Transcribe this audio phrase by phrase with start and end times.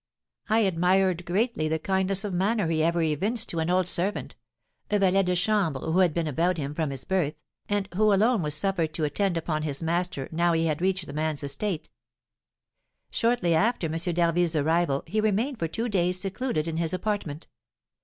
[0.49, 4.35] I admired greatly the kindness of manner he ever evinced to an old servant,
[4.89, 7.35] a valet de chambre who had been about him from his birth,
[7.69, 11.43] and who alone was suffered to attend upon his master now he had reached man's
[11.43, 11.87] estate.
[13.11, 13.95] Shortly after M.
[13.95, 17.47] d'Harville's arrival he remained for two days secluded in his apartment.